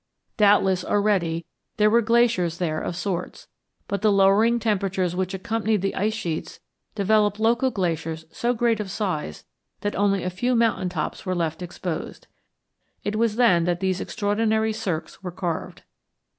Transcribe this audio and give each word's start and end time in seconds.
Doubtless 0.35 0.83
already 0.83 1.45
there 1.77 1.91
were 1.91 2.01
glaciers 2.01 2.57
there 2.57 2.81
of 2.81 2.95
sorts, 2.95 3.47
but 3.87 4.01
the 4.01 4.11
lowering 4.11 4.57
temperatures 4.57 5.15
which 5.15 5.35
accompanied 5.35 5.83
the 5.83 5.93
ice 5.93 6.15
sheets 6.15 6.59
developed 6.95 7.39
local 7.39 7.69
glaciers 7.69 8.25
so 8.31 8.51
great 8.51 8.79
of 8.79 8.89
size 8.89 9.45
that 9.81 9.95
only 9.95 10.23
a 10.23 10.31
few 10.31 10.55
mountain 10.55 10.89
tops 10.89 11.23
were 11.23 11.35
left 11.35 11.61
exposed. 11.61 12.25
It 13.03 13.15
was 13.15 13.35
then 13.35 13.65
that 13.65 13.79
these 13.79 14.01
extraordinary 14.01 14.73
cirques 14.73 15.21
were 15.21 15.31
carved. 15.31 15.83